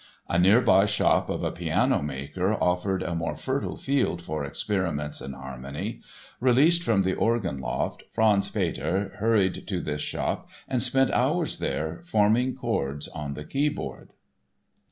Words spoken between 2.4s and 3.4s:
offered a more